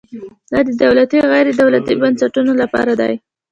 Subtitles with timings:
[0.51, 3.13] دا د دولتي او غیر دولتي بنسټونو لپاره دی.